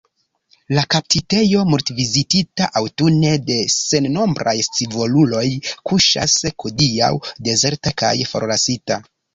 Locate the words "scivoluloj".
4.71-5.47